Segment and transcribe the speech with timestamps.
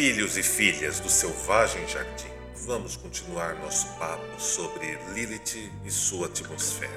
[0.00, 2.30] Filhos e filhas do selvagem jardim,
[2.64, 6.92] vamos continuar nosso papo sobre Lilith e sua atmosfera.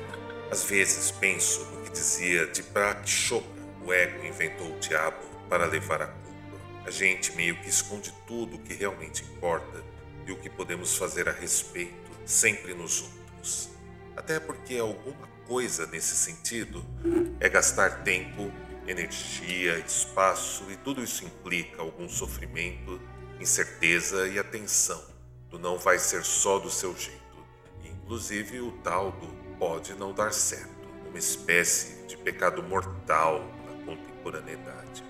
[0.52, 3.50] Às vezes penso no que dizia de Brak Chopra,
[3.84, 5.18] o ego inventou o diabo
[5.50, 6.60] para levar a culpa.
[6.86, 9.84] A gente meio que esconde tudo o que realmente importa
[10.28, 13.70] e o que podemos fazer a respeito sempre nos outros.
[14.16, 16.86] Até porque alguma coisa nesse sentido
[17.40, 18.52] é gastar tempo
[18.88, 23.00] energia, espaço e tudo isso implica algum sofrimento,
[23.40, 25.02] incerteza e atenção
[25.50, 27.20] do não vai ser só do seu jeito.
[27.84, 35.04] Inclusive o tal do pode não dar certo, uma espécie de pecado mortal na contemporaneidade.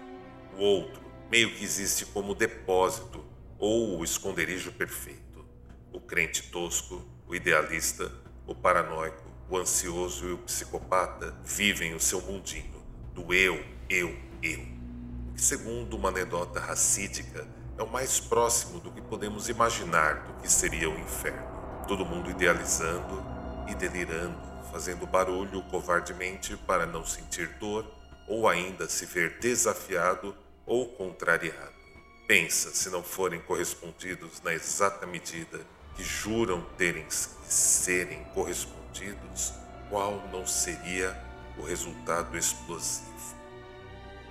[0.57, 3.23] O outro meio que existe como depósito
[3.57, 5.45] ou o esconderijo perfeito.
[5.93, 8.11] O crente tosco, o idealista,
[8.45, 12.80] o paranoico, o ansioso e o psicopata vivem o seu mundinho
[13.21, 14.59] do eu, eu, eu.
[15.33, 17.47] Que, segundo uma anedota racídica,
[17.77, 21.85] é o mais próximo do que podemos imaginar do que seria o inferno.
[21.87, 23.23] Todo mundo idealizando
[23.69, 24.37] e delirando,
[24.71, 27.85] fazendo barulho covardemente para não sentir dor
[28.27, 30.35] ou ainda se ver desafiado
[30.65, 31.71] ou contrariado.
[32.27, 35.59] Pensa se não forem correspondidos na exata medida
[35.95, 37.15] que juram terem que
[37.53, 39.53] serem correspondidos,
[39.89, 43.11] qual não seria o resultado explosivo.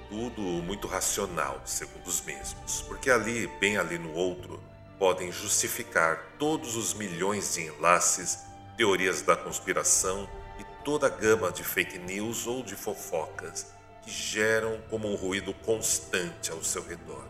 [0.09, 4.61] Tudo muito racional, segundo os mesmos, porque ali, bem ali no outro,
[4.99, 8.41] podem justificar todos os milhões de enlaces,
[8.77, 10.29] teorias da conspiração
[10.59, 13.67] e toda a gama de fake news ou de fofocas
[14.03, 17.25] que geram como um ruído constante ao seu redor.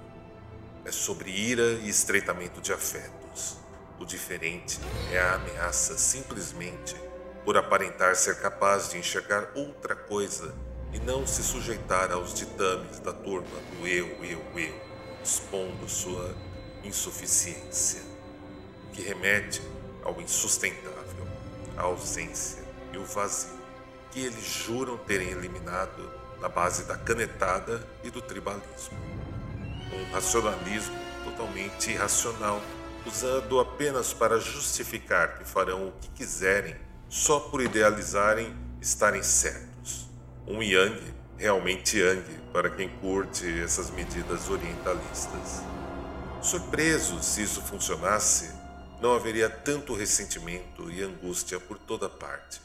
[0.84, 3.58] É sobre ira e estreitamento de afetos.
[3.98, 4.78] O diferente
[5.12, 6.96] é a ameaça simplesmente
[7.50, 10.54] por aparentar ser capaz de enxergar outra coisa
[10.92, 14.74] e não se sujeitar aos ditames da turma do eu, eu, eu,
[15.20, 16.32] expondo sua
[16.84, 18.02] insuficiência,
[18.92, 19.60] que remete
[20.04, 21.26] ao insustentável,
[21.76, 22.62] à ausência
[22.92, 23.58] e o vazio,
[24.12, 26.08] que eles juram terem eliminado
[26.40, 28.96] na base da canetada e do tribalismo.
[29.92, 32.62] Um racionalismo totalmente irracional,
[33.04, 40.08] usado apenas para justificar que farão o que quiserem só por idealizarem estarem certos.
[40.46, 40.96] Um yang,
[41.36, 42.22] realmente yang,
[42.52, 45.60] para quem curte essas medidas orientalistas.
[46.40, 48.52] Surpreso se isso funcionasse,
[49.00, 52.60] não haveria tanto ressentimento e angústia por toda parte,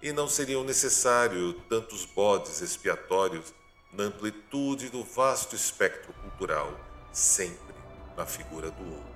[0.00, 3.52] e não seriam necessários tantos bodes expiatórios
[3.92, 6.80] na amplitude do vasto espectro cultural,
[7.12, 7.74] sempre
[8.16, 9.11] na figura do outro.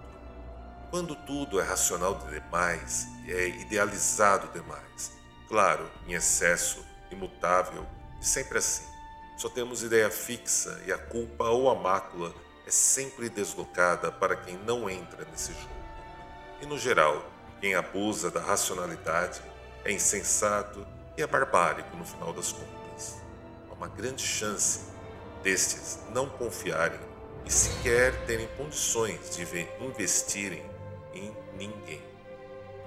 [0.91, 5.13] Quando tudo é racional demais, é idealizado demais.
[5.49, 7.85] Claro, em excesso, imutável,
[8.21, 8.85] e sempre assim.
[9.37, 12.33] Só temos ideia fixa e a culpa ou a mácula
[12.67, 15.75] é sempre deslocada para quem não entra nesse jogo.
[16.63, 17.31] E no geral,
[17.61, 19.43] quem abusa da racionalidade
[19.85, 20.87] é insensato
[21.17, 23.17] e é barbárico no final das contas.
[23.69, 24.81] Há uma grande chance
[25.43, 27.01] destes não confiarem
[27.45, 30.76] e sequer terem condições de investirem
[31.17, 32.03] em ninguém.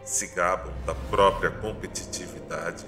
[0.04, 2.86] Se gabam da própria competitividade,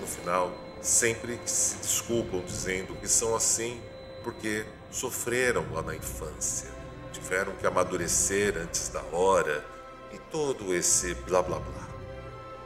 [0.00, 3.80] no final, sempre se desculpam dizendo que são assim
[4.22, 6.68] porque sofreram lá na infância,
[7.12, 9.64] tiveram que amadurecer antes da hora
[10.12, 11.88] e todo esse blá blá blá.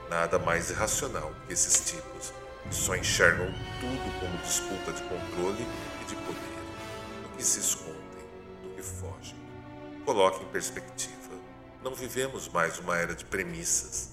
[0.08, 2.32] Nada mais irracional que esses tipos
[2.69, 3.46] que só enxergam
[3.81, 5.66] tudo como disputa de controle
[6.00, 7.94] e de poder, do que se escondem,
[8.62, 9.37] do que fogem.
[10.05, 11.19] Coloque em perspectiva.
[11.82, 14.11] Não vivemos mais uma era de premissas,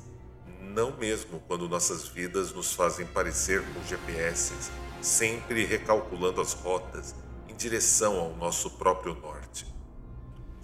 [0.62, 4.54] não mesmo quando nossas vidas nos fazem parecer com GPS,
[5.02, 7.14] sempre recalculando as rotas
[7.46, 9.68] em direção ao nosso próprio norte.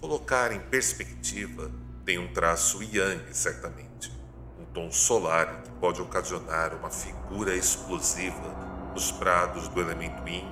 [0.00, 1.70] Colocar em perspectiva
[2.06, 4.10] tem um traço yang, certamente,
[4.58, 8.48] um tom solar que pode ocasionar uma figura explosiva
[8.94, 10.50] nos prados do elemento yin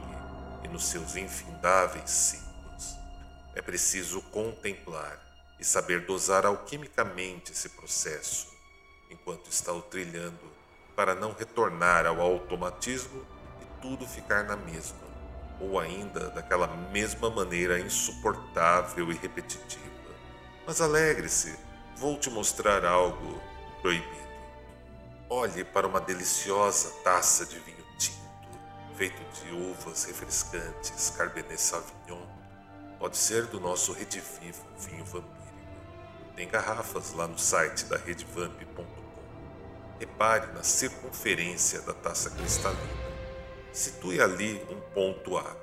[0.63, 2.95] e nos seus infindáveis ciclos.
[3.55, 5.32] É preciso contemplar
[5.63, 8.49] e saber dosar alquimicamente esse processo,
[9.09, 10.51] enquanto está o trilhando,
[10.97, 13.25] para não retornar ao automatismo
[13.63, 14.99] e tudo ficar na mesma,
[15.61, 19.79] ou ainda daquela mesma maneira insuportável e repetitiva.
[20.67, 21.57] Mas alegre-se,
[21.95, 23.41] vou te mostrar algo
[23.81, 24.11] proibido.
[25.31, 28.19] Olhe para uma deliciosa taça de vinho tinto,
[28.97, 32.27] feito de uvas refrescantes, Cabernet Sauvignon.
[32.99, 35.32] Pode ser do nosso Redivivo Vinho Vampírico.
[36.35, 38.87] Tem garrafas lá no site da redevamp.com.
[39.99, 42.81] Repare na circunferência da taça cristalina.
[43.73, 45.57] Situe ali um ponto A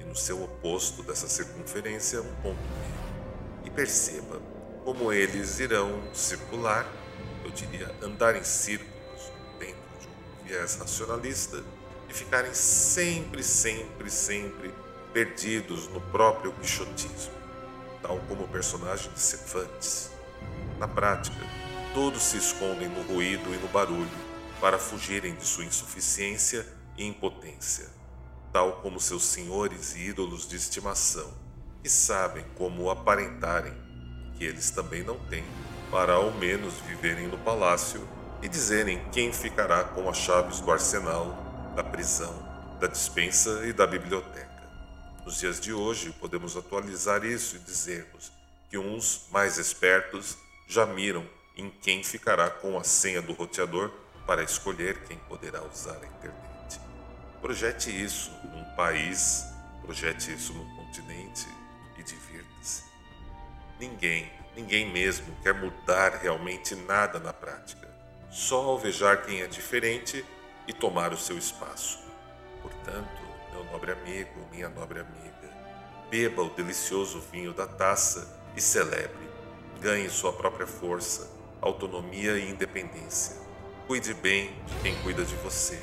[0.00, 3.66] e no seu oposto dessa circunferência um ponto B.
[3.66, 4.40] E perceba
[4.84, 6.86] como eles irão circular,
[7.44, 11.62] eu diria andar em círculos dentro de um viés racionalista
[12.08, 14.72] e ficarem sempre, sempre, sempre
[15.12, 17.32] perdidos no próprio quixotismo,
[18.02, 20.15] tal como o personagem de Cervantes.
[20.78, 21.36] Na prática,
[21.94, 24.10] todos se escondem no ruído e no barulho
[24.60, 26.66] para fugirem de sua insuficiência
[26.98, 27.86] e impotência,
[28.52, 31.32] tal como seus senhores e ídolos de estimação,
[31.82, 33.74] que sabem como aparentarem
[34.36, 35.44] que eles também não têm,
[35.90, 38.06] para ao menos viverem no palácio
[38.42, 42.34] e dizerem quem ficará com as chaves do arsenal, da prisão,
[42.78, 44.46] da dispensa e da biblioteca.
[45.24, 48.30] Nos dias de hoje, podemos atualizar isso e dizermos
[48.68, 51.26] que uns mais espertos já miram
[51.56, 53.90] em quem ficará com a senha do roteador
[54.26, 56.80] para escolher quem poderá usar a internet.
[57.40, 59.44] Projete isso num país,
[59.82, 61.46] projete isso num continente
[61.96, 62.84] e divirta-se.
[63.78, 67.88] Ninguém, ninguém mesmo quer mudar realmente nada na prática,
[68.30, 70.24] só alvejar quem é diferente
[70.66, 72.00] e tomar o seu espaço.
[72.60, 73.22] Portanto,
[73.52, 75.50] meu nobre amigo, minha nobre amiga,
[76.10, 79.35] beba o delicioso vinho da taça e celebre.
[79.80, 81.30] Ganhe sua própria força,
[81.60, 83.36] autonomia e independência.
[83.86, 85.80] Cuide bem de quem cuida de você.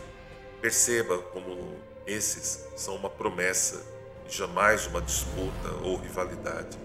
[0.62, 3.86] Perceba como esses são uma promessa
[4.28, 6.78] e jamais uma disputa ou rivalidade.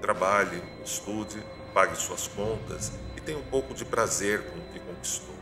[0.00, 1.42] Trabalhe, estude,
[1.74, 5.34] pague suas contas e tenha um pouco de prazer com o que conquistou.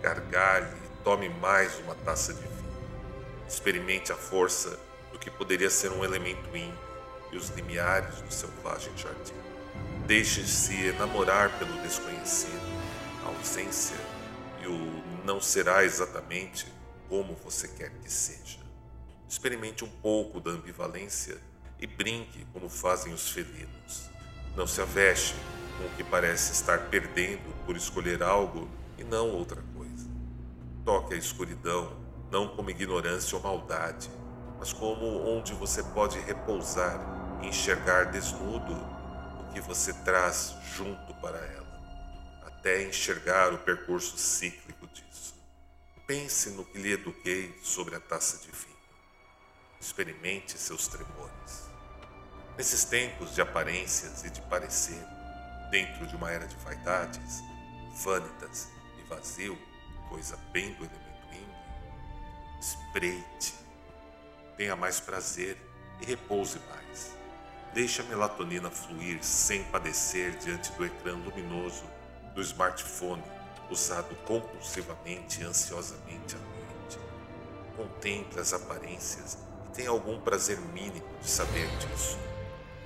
[0.00, 2.70] Gargalhe e tome mais uma taça de vinho.
[3.46, 4.78] Experimente a força
[5.12, 6.78] do que poderia ser um elemento ímpio
[7.32, 9.34] e os limiares do selvagem jardim.
[10.10, 12.60] Deixe-se enamorar pelo desconhecido,
[13.24, 13.94] a ausência
[14.60, 16.66] e o não será exatamente
[17.08, 18.58] como você quer que seja.
[19.28, 21.38] Experimente um pouco da ambivalência
[21.78, 24.10] e brinque como fazem os felinos.
[24.56, 25.32] Não se avexe
[25.78, 28.68] com o que parece estar perdendo por escolher algo
[28.98, 30.10] e não outra coisa.
[30.84, 31.96] Toque a escuridão
[32.32, 34.10] não como ignorância ou maldade,
[34.58, 36.98] mas como onde você pode repousar
[37.44, 38.98] e enxergar desnudo
[39.52, 45.34] que você traz junto para ela, até enxergar o percurso cíclico disso.
[46.06, 48.76] Pense no que lhe eduquei sobre a taça de vinho.
[49.80, 51.68] Experimente seus tremores.
[52.56, 55.02] Nesses tempos de aparências e de parecer,
[55.70, 57.40] dentro de uma era de vaidades,
[58.02, 58.68] vânitas
[58.98, 59.58] e vazio,
[60.08, 61.48] coisa bem do elemento yin,
[62.60, 63.54] espreite,
[64.56, 65.56] tenha mais prazer
[66.00, 67.19] e repouse mais.
[67.72, 71.84] Deixe a melatonina fluir sem padecer diante do ecrã luminoso
[72.34, 73.22] do smartphone
[73.70, 76.98] usado compulsivamente e ansiosamente à noite.
[77.76, 82.18] Contemple as aparências e tenha algum prazer mínimo de saber disso.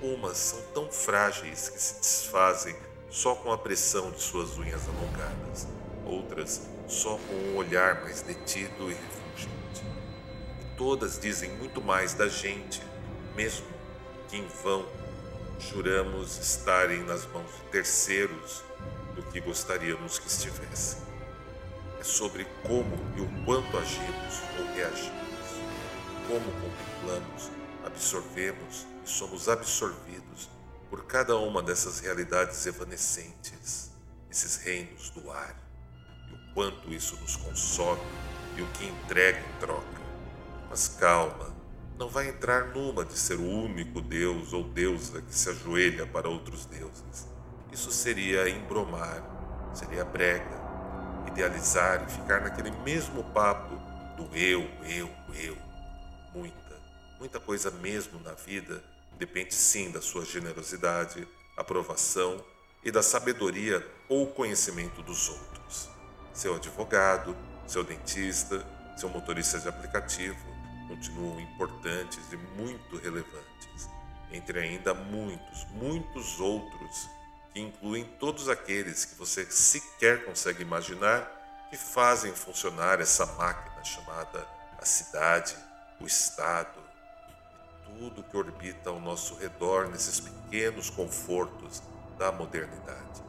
[0.01, 2.75] Umas são tão frágeis que se desfazem
[3.09, 5.67] só com a pressão de suas unhas alongadas,
[6.05, 9.83] outras só com um olhar mais detido e refulgente.
[10.61, 12.83] E todas dizem muito mais da gente,
[13.35, 13.74] mesmo
[14.35, 14.85] que em vão
[15.57, 18.63] juramos estarem nas mãos de terceiros
[19.15, 20.99] do que gostaríamos que estivessem.
[21.99, 25.11] É sobre como e o quanto agimos ou reagimos,
[26.27, 27.49] como contemplamos,
[27.85, 30.49] absorvemos e somos absorvidos
[30.89, 33.91] por cada uma dessas realidades evanescentes,
[34.29, 35.55] esses reinos do ar,
[36.29, 38.01] e o quanto isso nos consome
[38.57, 40.01] e o que entrega em troca.
[40.69, 41.54] Mas calma,
[41.97, 46.29] não vai entrar numa de ser o único Deus ou deusa que se ajoelha para
[46.29, 47.27] outros deuses.
[47.71, 50.63] Isso seria embromar, seria brega,
[51.27, 53.75] idealizar e ficar naquele mesmo papo
[54.15, 55.57] do eu, eu, eu.
[56.33, 56.81] Muita,
[57.19, 58.83] muita coisa mesmo na vida
[59.17, 61.25] Depende sim da sua generosidade,
[61.55, 62.43] aprovação
[62.83, 65.89] e da sabedoria ou conhecimento dos outros.
[66.33, 67.35] Seu advogado,
[67.65, 68.65] seu dentista,
[68.97, 70.54] seu motorista de aplicativo
[70.87, 73.89] continuam importantes e muito relevantes,
[74.31, 77.09] entre ainda muitos, muitos outros
[77.53, 84.47] que incluem todos aqueles que você sequer consegue imaginar que fazem funcionar essa máquina chamada
[84.77, 85.55] a cidade,
[85.99, 86.85] o Estado
[87.97, 91.81] tudo que orbita ao nosso redor nesses pequenos confortos
[92.17, 93.23] da modernidade.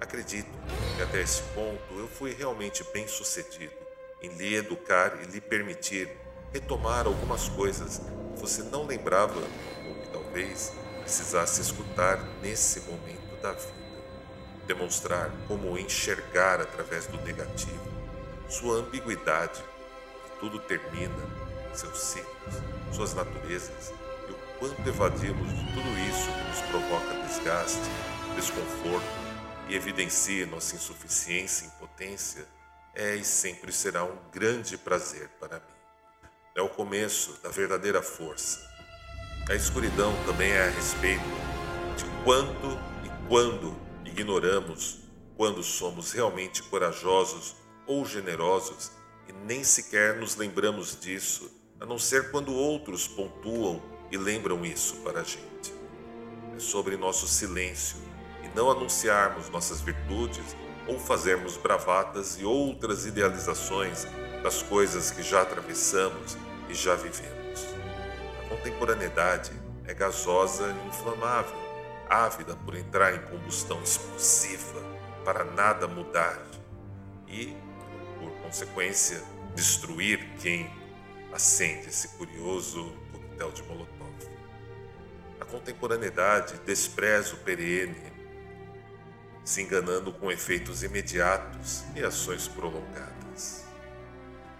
[0.00, 0.50] Acredito
[0.96, 3.87] que até esse ponto eu fui realmente bem sucedido
[4.22, 6.10] em lhe educar e lhe permitir
[6.52, 8.00] retomar algumas coisas
[8.34, 9.40] que você não lembrava
[9.86, 13.88] ou que talvez precisasse escutar nesse momento da vida.
[14.66, 17.80] Demonstrar como enxergar através do negativo,
[18.48, 19.62] sua ambiguidade,
[20.24, 21.16] que tudo termina,
[21.72, 22.54] seus ciclos,
[22.92, 23.92] suas naturezas
[24.28, 27.88] e o quanto evadimos de tudo isso que nos provoca desgaste,
[28.34, 29.06] desconforto
[29.68, 32.44] e evidencia nossa insuficiência e impotência
[32.94, 35.78] é e sempre será um grande prazer para mim.
[36.54, 38.68] É o começo da verdadeira força
[39.48, 41.24] a escuridão também é a respeito
[41.96, 44.98] de quanto e quando ignoramos
[45.38, 48.92] quando somos realmente corajosos ou generosos
[49.26, 54.96] e nem sequer nos lembramos disso, a não ser quando outros pontuam e lembram isso
[54.96, 55.72] para a gente.
[56.54, 57.96] É sobre nosso silêncio
[58.44, 60.54] e não anunciarmos nossas virtudes
[60.88, 64.06] ou fazermos bravatas e outras idealizações
[64.42, 66.36] das coisas que já atravessamos
[66.68, 67.38] e já vivemos
[68.48, 69.52] contemporaneidade
[69.86, 71.56] é gasosa e inflamável,
[72.08, 74.82] ávida por entrar em combustão explosiva
[75.24, 76.40] para nada mudar
[77.26, 77.54] e,
[78.18, 79.22] por consequência,
[79.54, 80.70] destruir quem
[81.32, 83.88] acende esse curioso coquetel de Molotov.
[85.40, 88.12] A contemporaneidade despreza o perene,
[89.48, 93.64] se enganando com efeitos imediatos e ações prolongadas.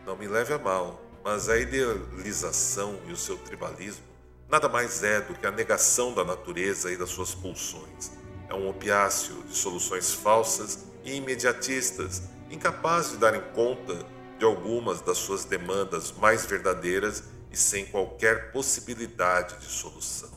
[0.06, 4.02] Não me leve a mal, mas a idealização e o seu tribalismo
[4.48, 8.12] nada mais é do que a negação da natureza e das suas pulsões.
[8.48, 13.94] É um opiáceo de soluções falsas e imediatistas, incapaz de darem conta
[14.38, 20.30] de algumas das suas demandas mais verdadeiras e sem qualquer possibilidade de solução.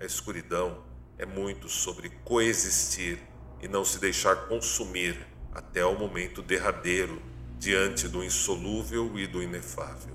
[0.00, 0.85] A escuridão
[1.18, 3.18] é muito sobre coexistir
[3.60, 7.22] e não se deixar consumir até o momento derradeiro
[7.58, 10.14] diante do insolúvel e do inefável.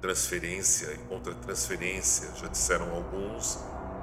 [0.00, 3.58] Transferência e contra-transferência, já disseram alguns,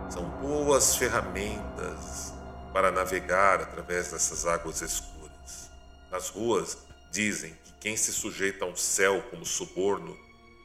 [0.10, 2.34] são boas ferramentas
[2.74, 5.72] para navegar através dessas águas escuras.
[6.12, 6.78] Nas ruas,
[7.12, 10.18] dizem que quem se sujeita a um céu como suborno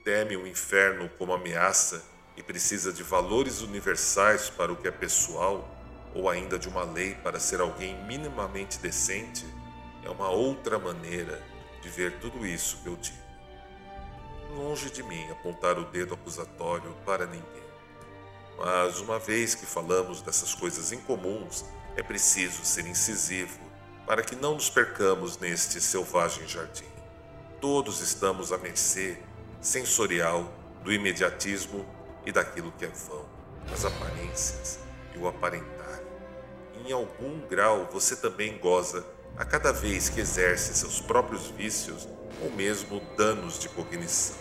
[0.05, 2.03] teme o inferno como ameaça
[2.37, 5.69] e precisa de valores universais para o que é pessoal,
[6.15, 9.47] ou ainda de uma lei para ser alguém minimamente decente,
[10.03, 11.43] é uma outra maneira
[11.83, 13.27] de ver tudo isso que eu digo.
[14.51, 17.67] Longe de mim apontar o dedo acusatório para ninguém.
[18.57, 21.65] Mas uma vez que falamos dessas coisas incomuns,
[21.97, 23.59] é preciso ser incisivo
[24.07, 26.87] para que não nos percamos neste selvagem jardim.
[27.61, 29.19] Todos estamos à mercê
[29.61, 30.51] sensorial
[30.85, 31.85] do imediatismo
[32.27, 33.25] e daquilo que é vão,
[33.73, 34.81] as aparências
[35.15, 36.01] e o aparentar.
[36.85, 39.07] Em algum grau você também goza
[39.37, 42.09] a cada vez que exerce seus próprios vícios
[42.43, 44.37] ou mesmo danos de cognição.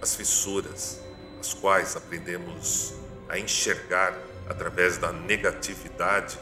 [0.00, 1.00] As fissuras,
[1.40, 2.94] as quais aprendemos
[3.28, 4.16] a enxergar
[4.48, 6.38] através da negatividade,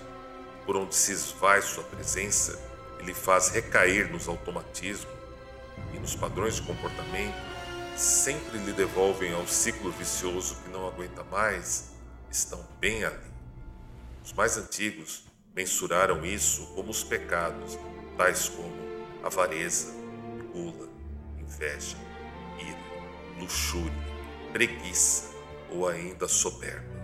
[0.65, 2.59] por onde se esvai sua presença
[3.01, 5.15] e lhe faz recair nos automatismos
[5.93, 7.56] e nos padrões de comportamento,
[7.97, 11.93] sempre lhe devolvem ao ciclo vicioso que não aguenta mais,
[12.31, 13.31] estão bem ali.
[14.23, 15.25] Os mais antigos
[15.55, 17.79] mensuraram isso como os pecados,
[18.17, 18.75] tais como
[19.23, 19.95] avareza,
[20.53, 20.89] gula,
[21.39, 21.97] inveja,
[22.59, 23.93] ira, luxúria,
[24.53, 25.31] preguiça
[25.71, 26.95] ou ainda soberba.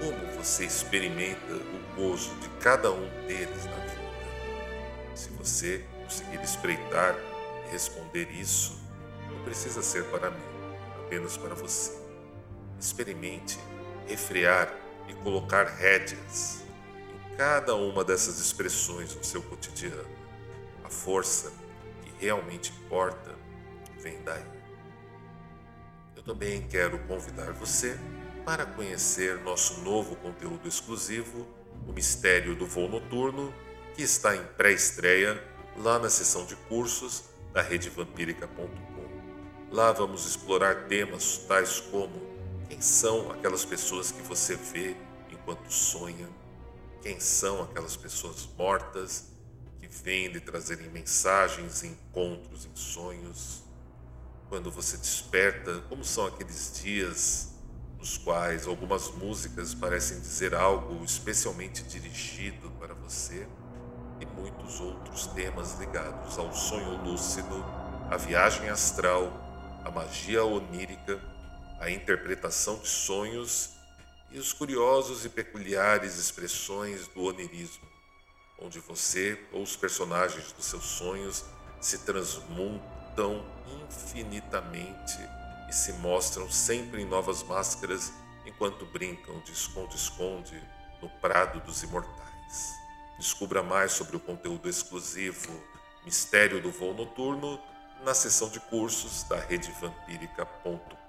[0.00, 5.14] Como você experimenta o gozo de cada um deles na vida?
[5.14, 7.14] Se você conseguir espreitar
[7.68, 8.83] e responder isso,
[9.44, 10.42] precisa ser para mim,
[11.04, 11.92] apenas para você.
[12.78, 13.58] Experimente
[14.06, 14.74] refrear
[15.08, 16.62] e colocar rédeas
[17.36, 20.08] cada uma dessas expressões no seu cotidiano.
[20.84, 21.52] A força
[22.02, 23.34] que realmente importa
[23.98, 24.44] vem daí.
[26.16, 27.98] Eu também quero convidar você
[28.44, 31.46] para conhecer nosso novo conteúdo exclusivo,
[31.86, 33.52] O Mistério do Voo Noturno,
[33.94, 35.42] que está em pré-estreia
[35.76, 38.93] lá na seção de cursos da redevampírica.com.
[39.74, 42.12] Lá vamos explorar temas tais como
[42.68, 44.96] quem são aquelas pessoas que você vê
[45.32, 46.28] enquanto sonha,
[47.02, 49.24] quem são aquelas pessoas mortas
[49.80, 53.64] que vêm lhe trazerem mensagens, encontros, em sonhos?
[54.48, 57.48] Quando você desperta, como são aqueles dias
[57.94, 63.44] no nos quais algumas músicas parecem dizer algo especialmente dirigido para você,
[64.20, 67.56] e muitos outros temas ligados ao sonho lúcido,
[68.08, 69.43] à viagem astral,
[69.84, 71.20] à magia onírica,
[71.78, 73.70] à interpretação de sonhos
[74.30, 77.86] e os curiosos e peculiares expressões do onirismo,
[78.58, 81.44] onde você ou os personagens dos seus sonhos
[81.80, 83.44] se transmutam
[83.86, 85.18] infinitamente
[85.68, 88.12] e se mostram sempre em novas máscaras
[88.46, 90.60] enquanto brincam de esconde-esconde
[91.00, 92.72] no prado dos imortais.
[93.18, 95.62] Descubra mais sobre o conteúdo exclusivo
[96.04, 97.60] Mistério do Voo Noturno
[98.04, 101.03] na seção de cursos da redevampírica.com.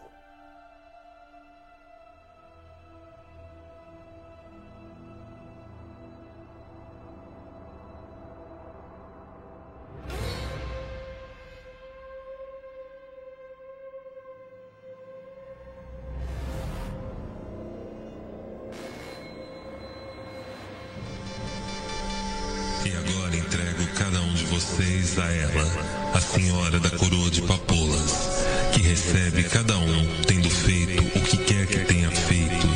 [24.56, 31.04] vocês a ela, a senhora da coroa de papoulas, que recebe cada um tendo feito
[31.04, 32.68] o que quer que tenha feito,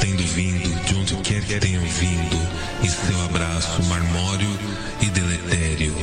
[0.00, 2.38] tendo vindo de onde quer que tenham vindo,
[2.82, 4.58] em seu abraço marmório
[5.02, 5.94] e deletério.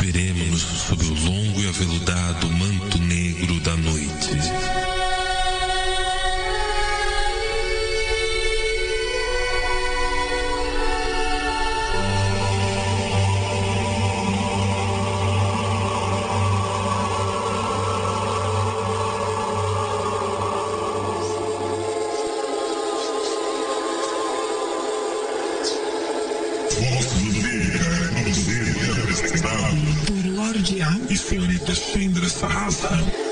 [0.00, 4.97] Veremos-nos sob o longo e aveludado manto negro da noite.
[31.70, 33.27] É produzido e